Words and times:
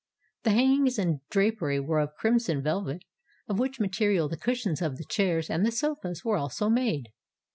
The 0.41 0.49
hangings 0.49 0.97
and 0.97 1.19
drapery 1.29 1.79
were 1.79 1.99
of 1.99 2.15
crimson 2.15 2.63
velvet, 2.63 3.03
of 3.47 3.59
which 3.59 3.79
material 3.79 4.27
the 4.27 4.35
cushions 4.35 4.81
of 4.81 4.97
the 4.97 5.05
chairs 5.05 5.47
and 5.47 5.63
the 5.63 5.71
sofas 5.71 6.25
were 6.25 6.37
also 6.37 6.69
made. 6.69 7.09